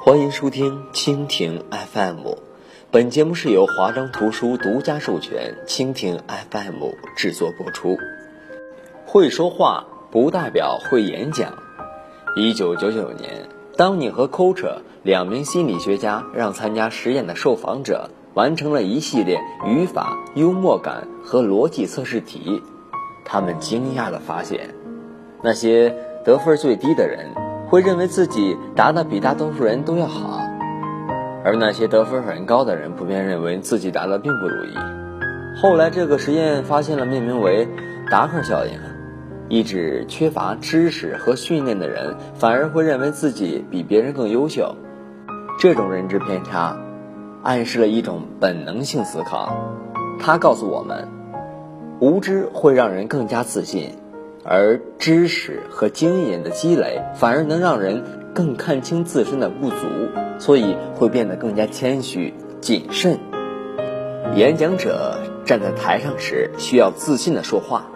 [0.00, 2.36] 欢迎收听蜻蜓 FM，
[2.92, 7.98] 本节目是由华章图书独家授权，蜻蜓 FM 制作播出。
[9.04, 11.52] 会说话不代表会演讲。
[12.36, 22.62] 一九九九年，当你和 Coach 两名心理学家让参加实验的受访者完成了一系列语法、幽默感和逻辑测试题，
[23.24, 24.74] 他们惊讶地发现，
[25.42, 25.92] 那些
[26.24, 27.47] 得分最低的人。
[27.68, 30.40] 会认为自己答的比大多数人都要好，
[31.44, 34.74] 而那些得分很高的人普遍认为自己答的并不如意。
[35.60, 37.68] 后来，这个实验发现了命名为
[38.10, 38.72] “达克效应”，
[39.50, 44.74] 意指缺乏知识和训练的人反而会认为自己比别人更优秀。
[45.58, 46.76] 这种认知偏差
[47.42, 49.52] 暗示了一种本能性思考，
[50.18, 51.08] 它告诉我们，
[52.00, 53.97] 无知会让人更加自信。
[54.50, 58.02] 而知识和经验的积累，反而能让人
[58.32, 59.76] 更看清自身的不足，
[60.38, 63.18] 所以会变得更加谦虚谨慎。
[64.34, 67.90] 演讲者站在台上时，需要自信的说话，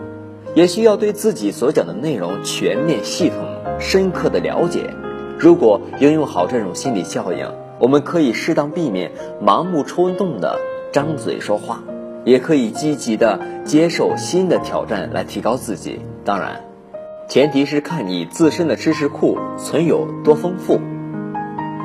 [0.54, 3.38] 也需要对自己所讲的内容全面、系统、
[3.80, 4.92] 深刻的了解。
[5.38, 10.58] 如果应用好这种心理效应，我们可以适当避免盲目冲动的
[10.92, 11.82] 张嘴说话，
[12.26, 16.00] 也可以积极的接受新的挑战来提高自己。
[16.24, 16.60] 当然，
[17.28, 20.80] 前提是看你自身的知识库存有多丰富。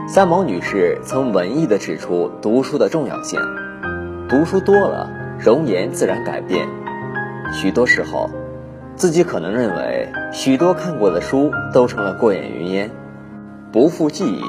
[0.08, 3.40] 三毛女士曾文艺地指出读书的重要性，
[4.30, 6.68] 读书多了，容颜自然改变。
[7.52, 8.30] 许多时候，
[8.96, 12.92] 自己可能认为许多看过的书都成了过眼云烟，
[13.72, 14.42] 不复记忆。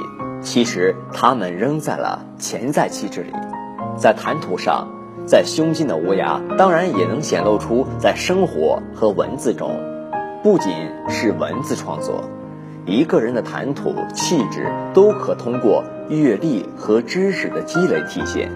[0.43, 3.33] 其实，它们仍在了潜在气质里，
[3.97, 4.87] 在谈吐上。
[5.29, 9.79] 在胸襟的无涯，当然也能显露出在生活和文字中。
[10.43, 10.73] 不仅
[11.11, 12.25] 是文字创作，
[12.87, 18.51] 一个人的谈吐、气质都可通过阅历和知识的积累体现。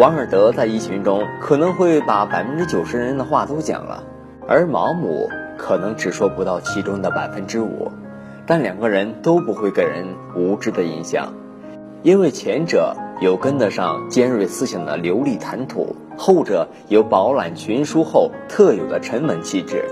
[0.00, 4.02] 王尔德在一群中可能会把百分之九十人的话都讲了，
[4.48, 7.88] 而毛姆可能只说不到其中的百分之五。
[8.46, 10.04] 但两个人都不会给人
[10.34, 11.32] 无知的印象，
[12.02, 12.96] 因为前者。
[13.20, 19.84] 有跟得上尖锐思想的流利谈吐，后者有饱览群书后特有的沉稳气质。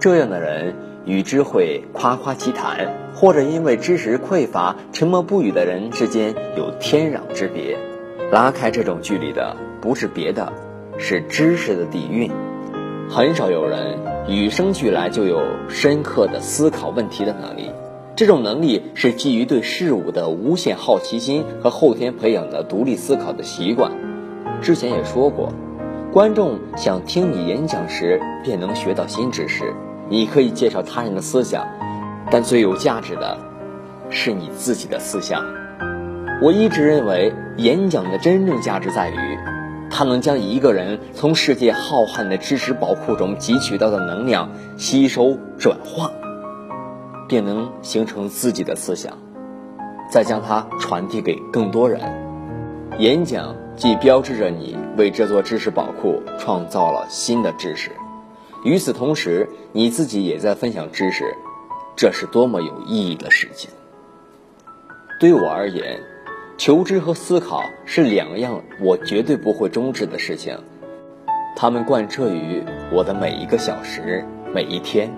[0.00, 7.78] 这样的人与之会夸夸其谈，或者因为知识匮乏沉默不语的人之间有天壤之别。
[8.30, 10.50] 拉开这种距离的不是别的，
[10.96, 12.30] 是知识的底蕴。
[13.10, 17.70] 很少有人与生俱来就有深刻的思考问题的能力。
[18.14, 23.90] 这种能力是基于对事物的无限好奇心和后天培养的独立思考的习惯。
[24.60, 25.52] 之前也说过，
[26.12, 29.72] 观众想听你演讲时便能学到新知识。
[30.10, 31.66] 你可以介绍他人的思想，
[32.30, 33.38] 但最有价值的
[34.10, 35.42] 是你自己的思想。
[36.42, 39.38] 我一直认为，演讲的真正价值在于，
[39.88, 46.10] 它能将一个人从世界浩瀚的知识宝库中汲取到的能量吸收转化。
[47.32, 49.16] 便能形成自己的思想，
[50.10, 51.98] 再将它传递给更多人。
[52.98, 57.90] 演讲既标志着你为这座知识宝库创造了新的知识，
[58.64, 61.24] 与此同时，你自己也在分享知识，
[61.96, 63.70] 这是多么有意义的事情。
[65.18, 66.00] 对我而言，
[66.58, 70.58] 求知和思考是两样我绝对不会终止的事情，
[71.56, 72.62] 它们贯彻于
[72.92, 74.22] 我的每一个小时、
[74.54, 75.10] 每一天。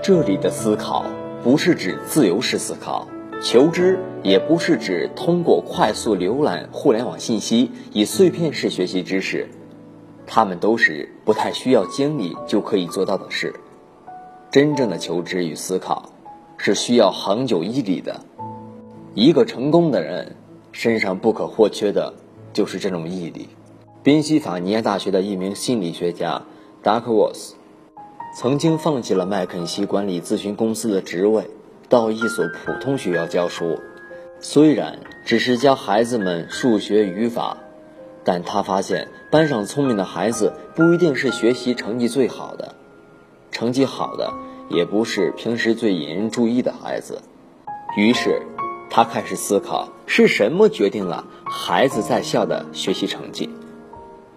[0.00, 1.04] 这里的思考
[1.42, 3.06] 不是指自由式思考，
[3.42, 9.48] 求知也不是指通过快速浏览互联网信息以碎片式学习知识，
[10.26, 13.52] 他们都是不太需要精力就可以做到的事。
[14.50, 16.10] 真正的求知与思考
[16.56, 18.20] 是需要恒久毅力的。
[19.14, 20.36] 一个成功的人
[20.72, 22.14] 身上不可或缺的
[22.52, 23.48] 就是这种毅力。
[24.02, 26.42] 宾夕法尼亚大学的一名心理学家
[26.82, 27.57] Duckworth。
[28.34, 31.50] 曾经放弃了麦肯锡管理咨询公司的职位，
[31.88, 33.80] 到一所普通学校教书。
[34.40, 37.56] 虽然只是教孩子们数学语法，
[38.22, 42.76] 但他发现班上聪明的孩子不一定是学习成绩最好的，
[43.50, 44.32] 成绩好的
[44.70, 47.20] 也不是平时最引人注意的孩子。
[47.96, 48.42] 于是，
[48.88, 53.50] 他开始思考是什么决定了孩子在校的学习成绩。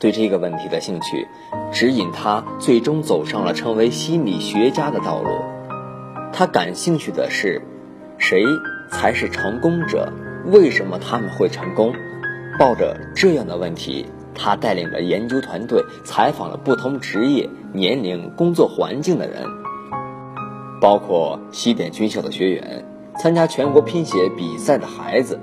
[0.01, 1.27] 对这个问题的兴趣，
[1.71, 5.29] 指引他最终走上了成为心理学家的道路。
[6.33, 7.61] 他感兴趣的是，
[8.17, 8.43] 谁
[8.89, 10.11] 才是成功者？
[10.47, 11.93] 为什么他们会成功？
[12.57, 19.45] 抱着这样的问题，他带领着研究团队采访了不同职业、年龄、工作环境的人，
[20.81, 22.83] 包括西点军校的学员、
[23.19, 25.39] 参加全国拼写比赛的孩子，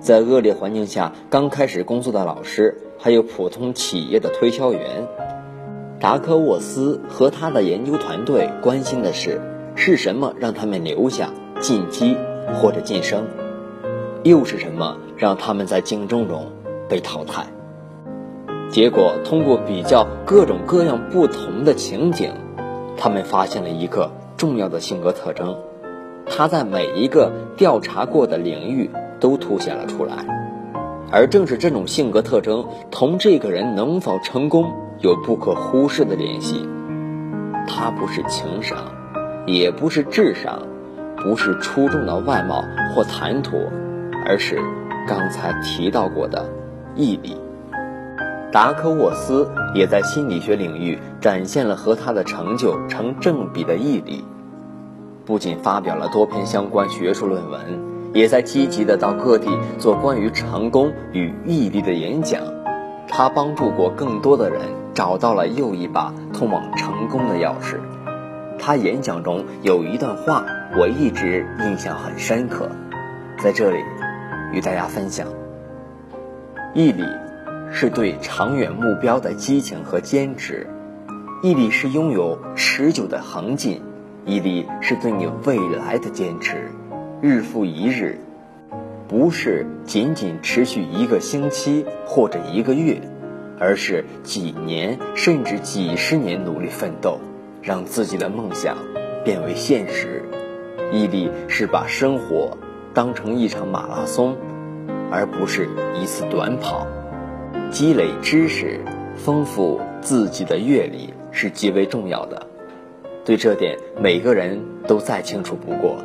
[0.00, 5.06] 在恶劣环境下刚开始工作的老师，还有普通企业的推销员。
[6.00, 9.40] 达科沃斯和他的研究团队关心的是，
[9.74, 11.30] 是什么让他们留下、
[11.60, 12.16] 晋级
[12.54, 13.24] 或者晋升，
[14.22, 16.52] 又是什么让他们在竞争中
[16.88, 17.46] 被淘汰？
[18.70, 22.32] 结果，通过比较各种各样不同的情景，
[22.96, 25.56] 他们发现了一个重要的性格特征，
[26.26, 30.47] 它在每一个调查过的领域都凸显了出来，
[31.10, 34.72] 而正是这种性格特征同这个人能否成功。
[35.00, 36.68] 有不可忽视的联系，
[37.68, 38.76] 他不是情商，
[39.46, 40.60] 也不是智商，
[41.16, 43.56] 不是出众的外貌或谈吐，
[44.26, 44.60] 而是
[45.06, 46.50] 刚才提到过的
[46.96, 47.36] 毅力。
[48.50, 54.24] 达科沃斯也在心理学领域展现了和他的成就成正比的毅力，
[55.24, 57.60] 不仅发表了多篇相关学术论文，
[58.14, 62.42] 也在积极的到各地做关于成功与毅力的演讲。
[63.08, 64.60] 他帮助过更多的人。
[64.94, 67.76] 找到了又一把通往成功的钥匙。
[68.58, 70.44] 他演讲中有一段话，
[70.76, 72.68] 我一直印象很深刻，
[73.38, 73.76] 在这里
[74.52, 75.28] 与大家分享。
[76.74, 77.04] 毅力
[77.70, 80.66] 是对长远目标的激情和坚持，
[81.44, 83.80] 毅力是拥有持久的恒劲，
[84.26, 86.72] 毅力是对你未来的坚持，
[87.20, 88.18] 日复一日，
[89.08, 93.00] 不是仅仅持续一个星期或者一个月。
[93.60, 97.18] 而是几年甚至几十年努力奋斗，
[97.60, 98.78] 让自己的梦想
[99.24, 100.22] 变为现实。
[100.92, 102.56] 毅力是把生活
[102.94, 104.36] 当成一场马拉松，
[105.10, 105.68] 而不是
[106.00, 106.86] 一次短跑。
[107.68, 108.78] 积累知识，
[109.16, 112.46] 丰富自己的阅历是极为重要的。
[113.24, 115.96] 对这点，每个人都再清楚不过。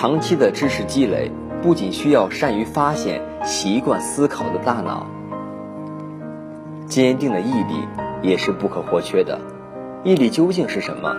[0.00, 1.30] 长期的知识积累，
[1.62, 5.06] 不仅需要善于发现、习惯思考的大脑。
[6.86, 7.86] 坚定的毅力
[8.22, 9.38] 也是不可或缺的。
[10.02, 11.14] 毅力究竟是什么？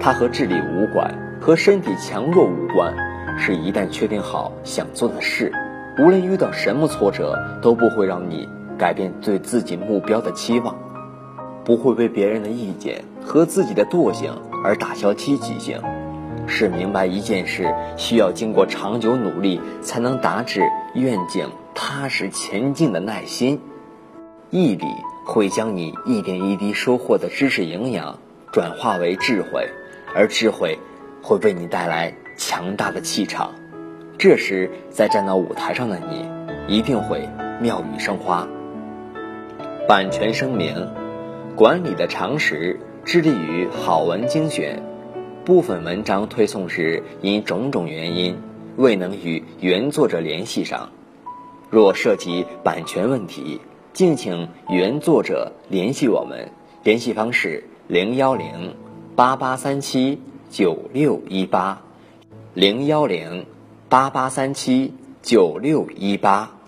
[0.00, 2.92] 它和智力无关，和身体强弱无关，
[3.38, 5.52] 是一旦确定好想做的事，
[6.00, 10.74] 无论遇到什么挫折，都不会让你改变对自己目标的期望，
[11.64, 14.32] 不会为别人的意见和自己的惰性
[14.64, 15.80] 而打消积极性，
[16.50, 20.62] 是明白一件事需要经过长久努力才能达至
[20.94, 23.60] 愿景、踏实前进的耐心。
[24.50, 24.86] 毅力
[25.24, 28.18] 会将你一点一滴收获的知识营养
[28.52, 29.70] 转化为智慧，
[30.14, 30.78] 而智慧
[31.22, 33.52] 会为你带来强大的气场。
[34.18, 36.28] 这时，再站到舞台上的你，
[36.66, 37.28] 一定会
[37.60, 38.46] 妙语生花。
[39.88, 40.88] 版权声明：
[41.56, 44.82] 管理的常识致力于好文精选，
[45.44, 48.36] 部分文章推送时因种种原因
[48.76, 50.90] 未能与原作者联系上，
[51.70, 53.60] 若涉及版权问题。
[53.92, 56.52] 敬请原作者联系我们，
[56.84, 58.76] 联系方式零幺零
[59.16, 60.20] 八八三七
[60.50, 61.82] 九六一八，
[62.54, 63.46] 零幺零
[63.88, 66.59] 八八三七九六一八。